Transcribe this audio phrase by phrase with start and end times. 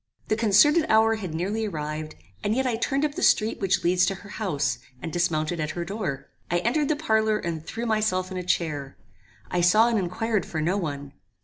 [0.29, 4.03] The concerted hour had nearly arrived, and yet I turned up the street which leads
[4.07, 6.27] to her house, and dismounted at her door.
[6.49, 8.97] I entered the parlour and threw myself in a chair.
[9.51, 11.13] I saw and inquired for no one.